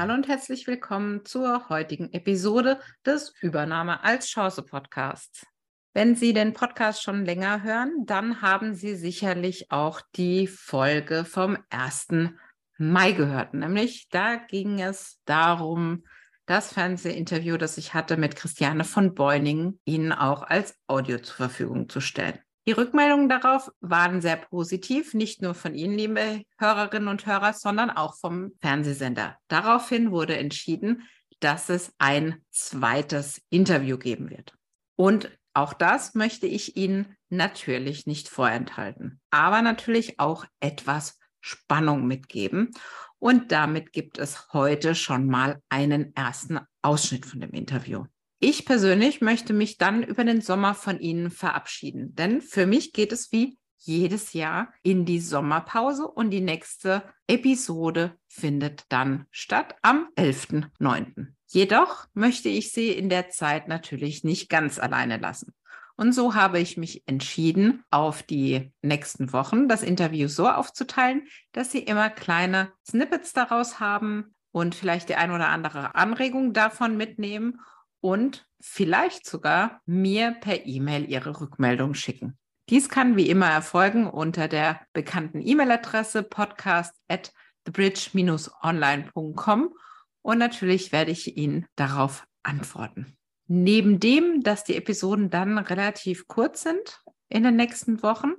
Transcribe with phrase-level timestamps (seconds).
[0.00, 5.44] Hallo und herzlich willkommen zur heutigen Episode des Übernahme als Chance Podcasts.
[5.92, 11.58] Wenn Sie den Podcast schon länger hören, dann haben Sie sicherlich auch die Folge vom
[11.70, 12.30] 1.
[12.76, 13.54] Mai gehört.
[13.54, 16.04] Nämlich da ging es darum,
[16.46, 21.88] das Fernsehinterview, das ich hatte mit Christiane von Beuningen, Ihnen auch als Audio zur Verfügung
[21.88, 22.38] zu stellen.
[22.68, 27.88] Die Rückmeldungen darauf waren sehr positiv, nicht nur von Ihnen, liebe Hörerinnen und Hörer, sondern
[27.88, 29.38] auch vom Fernsehsender.
[29.48, 31.08] Daraufhin wurde entschieden,
[31.40, 34.52] dass es ein zweites Interview geben wird.
[34.96, 42.72] Und auch das möchte ich Ihnen natürlich nicht vorenthalten, aber natürlich auch etwas Spannung mitgeben.
[43.18, 48.04] Und damit gibt es heute schon mal einen ersten Ausschnitt von dem Interview.
[48.40, 53.10] Ich persönlich möchte mich dann über den Sommer von Ihnen verabschieden, denn für mich geht
[53.10, 60.08] es wie jedes Jahr in die Sommerpause und die nächste Episode findet dann statt am
[60.16, 61.28] 11.09.
[61.46, 65.52] Jedoch möchte ich Sie in der Zeit natürlich nicht ganz alleine lassen.
[65.96, 71.72] Und so habe ich mich entschieden, auf die nächsten Wochen das Interview so aufzuteilen, dass
[71.72, 77.60] Sie immer kleine Snippets daraus haben und vielleicht die ein oder andere Anregung davon mitnehmen
[78.00, 82.38] und vielleicht sogar mir per E-Mail Ihre Rückmeldung schicken.
[82.68, 87.32] Dies kann wie immer erfolgen unter der bekannten E-Mail-Adresse podcast at
[87.64, 89.74] thebridge-online.com
[90.22, 93.16] und natürlich werde ich Ihnen darauf antworten.
[93.46, 98.32] Neben dem, dass die Episoden dann relativ kurz sind in den nächsten Wochen,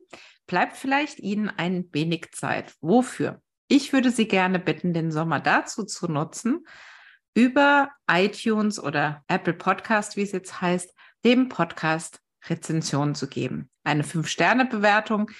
[0.46, 2.76] bleibt vielleicht Ihnen ein wenig Zeit.
[2.82, 3.42] Wofür?
[3.68, 6.66] Ich würde Sie gerne bitten, den Sommer dazu zu nutzen,
[7.40, 12.20] über iTunes oder Apple Podcast, wie es jetzt heißt, dem Podcast
[12.50, 13.70] Rezension zu geben.
[13.86, 15.32] Eine Fünf-Sterne-Bewertung,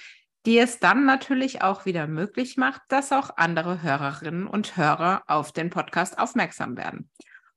[0.46, 5.52] die es dann natürlich auch wieder möglich macht, dass auch andere Hörerinnen und Hörer auf
[5.52, 7.10] den Podcast aufmerksam werden.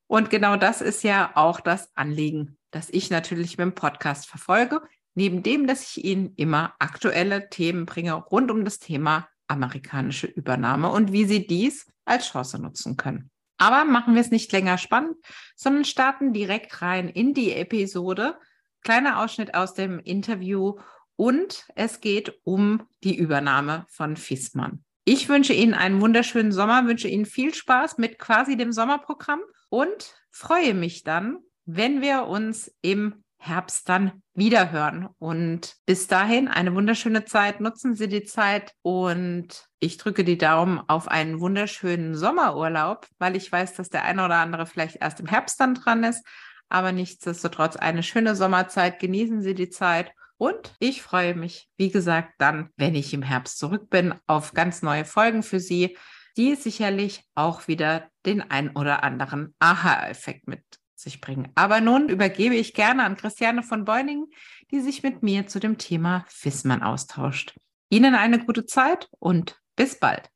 [0.07, 4.81] Und genau das ist ja auch das Anliegen, das ich natürlich mit dem Podcast verfolge,
[5.15, 10.89] neben dem, dass ich Ihnen immer aktuelle Themen bringe rund um das Thema amerikanische Übernahme
[10.89, 13.29] und wie Sie dies als Chance nutzen können.
[13.57, 15.15] Aber machen wir es nicht länger spannend,
[15.55, 18.37] sondern starten direkt rein in die Episode.
[18.81, 20.77] Kleiner Ausschnitt aus dem Interview
[21.15, 24.83] und es geht um die Übernahme von Fissmann.
[25.05, 30.15] Ich wünsche Ihnen einen wunderschönen Sommer, wünsche Ihnen viel Spaß mit quasi dem Sommerprogramm und
[30.31, 35.09] freue mich dann, wenn wir uns im Herbst dann wiederhören.
[35.19, 37.59] Und bis dahin eine wunderschöne Zeit.
[37.59, 43.51] Nutzen Sie die Zeit und ich drücke die Daumen auf einen wunderschönen Sommerurlaub, weil ich
[43.51, 46.25] weiß, dass der eine oder andere vielleicht erst im Herbst dann dran ist.
[46.69, 48.99] Aber nichtsdestotrotz eine schöne Sommerzeit.
[48.99, 50.11] Genießen Sie die Zeit.
[50.37, 54.81] Und ich freue mich, wie gesagt, dann, wenn ich im Herbst zurück bin, auf ganz
[54.81, 55.97] neue Folgen für Sie,
[56.37, 60.63] die sicherlich auch wieder den ein oder anderen Aha-Effekt mit
[61.03, 61.51] sich bringen.
[61.55, 64.27] Aber nun übergebe ich gerne an Christiane von Beuningen,
[64.71, 67.55] die sich mit mir zu dem Thema Fissmann austauscht.
[67.89, 70.29] Ihnen eine gute Zeit und bis bald.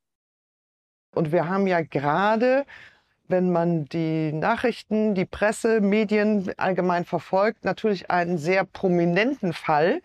[1.16, 2.66] Und wir haben ja gerade,
[3.28, 10.02] wenn man die Nachrichten, die Presse, Medien allgemein verfolgt, natürlich einen sehr prominenten Fall,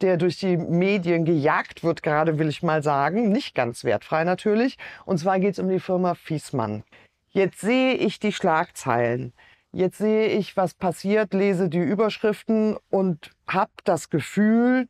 [0.00, 4.78] der durch die Medien gejagt wird, gerade will ich mal sagen, nicht ganz wertfrei natürlich.
[5.04, 6.84] Und zwar geht es um die Firma Fiesmann.
[7.28, 9.32] Jetzt sehe ich die Schlagzeilen.
[9.72, 14.88] Jetzt sehe ich, was passiert, lese die Überschriften und habe das Gefühl,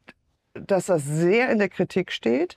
[0.54, 2.56] dass das sehr in der Kritik steht.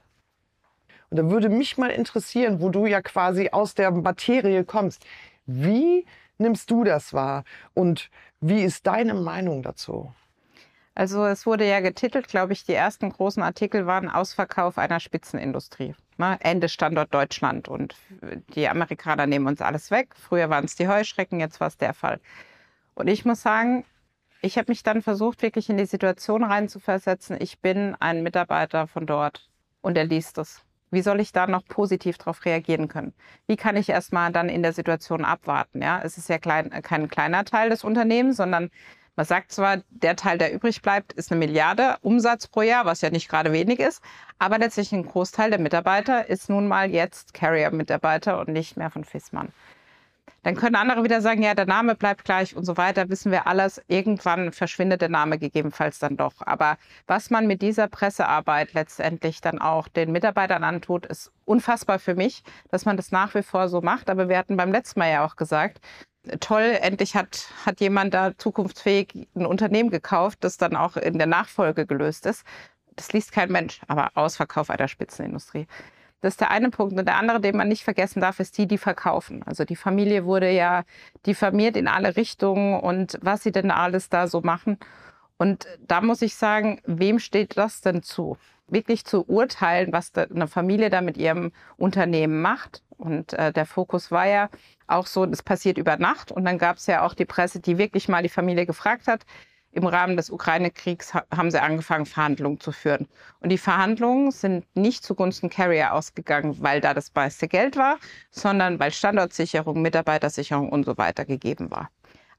[1.09, 5.06] Und da würde mich mal interessieren, wo du ja quasi aus der Materie kommst.
[5.45, 6.06] Wie
[6.38, 8.09] nimmst du das wahr und
[8.40, 10.13] wie ist deine Meinung dazu?
[10.95, 15.96] Also es wurde ja getitelt, glaube ich, die ersten großen Artikel waren Ausverkauf einer Spitzenindustrie.
[16.17, 16.37] Ne?
[16.41, 17.95] Ende Standort Deutschland und
[18.55, 20.15] die Amerikaner nehmen uns alles weg.
[20.15, 22.19] Früher waren es die Heuschrecken, jetzt war es der Fall.
[22.95, 23.85] Und ich muss sagen,
[24.41, 27.37] ich habe mich dann versucht, wirklich in die Situation reinzuversetzen.
[27.39, 29.49] Ich bin ein Mitarbeiter von dort
[29.81, 30.61] und er liest es.
[30.91, 33.13] Wie soll ich da noch positiv darauf reagieren können?
[33.47, 35.81] Wie kann ich erstmal dann in der Situation abwarten?
[35.81, 38.69] Ja, es ist ja klein, kein kleiner Teil des Unternehmens, sondern
[39.15, 43.01] man sagt zwar, der Teil, der übrig bleibt, ist eine Milliarde Umsatz pro Jahr, was
[43.01, 44.01] ja nicht gerade wenig ist,
[44.39, 49.03] aber letztlich ein Großteil der Mitarbeiter ist nun mal jetzt Carrier-Mitarbeiter und nicht mehr von
[49.03, 49.53] Fissmann.
[50.43, 53.47] Dann können andere wieder sagen, ja, der Name bleibt gleich und so weiter, wissen wir
[53.47, 53.81] alles.
[53.87, 56.33] Irgendwann verschwindet der Name gegebenenfalls dann doch.
[56.39, 56.77] Aber
[57.07, 62.43] was man mit dieser Pressearbeit letztendlich dann auch den Mitarbeitern antut, ist unfassbar für mich,
[62.71, 64.09] dass man das nach wie vor so macht.
[64.09, 65.79] Aber wir hatten beim letzten Mal ja auch gesagt,
[66.40, 71.28] toll, endlich hat, hat jemand da zukunftsfähig ein Unternehmen gekauft, das dann auch in der
[71.28, 72.46] Nachfolge gelöst ist.
[72.96, 75.67] Das liest kein Mensch, aber Ausverkauf einer Spitzenindustrie.
[76.22, 76.97] Das ist der eine Punkt.
[76.97, 79.43] Und der andere, den man nicht vergessen darf, ist die, die verkaufen.
[79.43, 80.84] Also die Familie wurde ja
[81.25, 84.78] diffamiert in alle Richtungen und was sie denn alles da so machen.
[85.37, 88.37] Und da muss ich sagen, wem steht das denn zu?
[88.67, 92.81] Wirklich zu urteilen, was eine Familie da mit ihrem Unternehmen macht.
[92.97, 94.49] Und äh, der Fokus war ja
[94.87, 96.31] auch so, das passiert über Nacht.
[96.31, 99.25] Und dann gab es ja auch die Presse, die wirklich mal die Familie gefragt hat,
[99.73, 103.07] im Rahmen des Ukraine-Kriegs haben sie angefangen, Verhandlungen zu führen.
[103.39, 107.97] Und die Verhandlungen sind nicht zugunsten Carrier ausgegangen, weil da das meiste Geld war,
[108.29, 111.89] sondern weil Standortsicherung, Mitarbeitersicherung und so weiter gegeben war.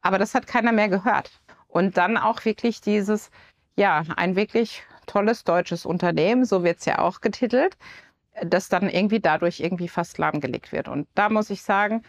[0.00, 1.40] Aber das hat keiner mehr gehört.
[1.66, 3.30] Und dann auch wirklich dieses,
[3.74, 7.76] ja, ein wirklich tolles deutsches Unternehmen, so wird es ja auch getitelt,
[8.42, 10.88] das dann irgendwie dadurch irgendwie fast lahmgelegt wird.
[10.88, 12.02] Und da muss ich sagen,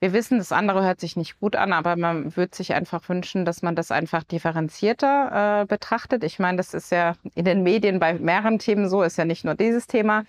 [0.00, 3.44] wir wissen, das andere hört sich nicht gut an, aber man würde sich einfach wünschen,
[3.44, 6.24] dass man das einfach differenzierter äh, betrachtet.
[6.24, 9.44] Ich meine, das ist ja in den Medien bei mehreren Themen so, ist ja nicht
[9.44, 10.24] nur dieses Thema,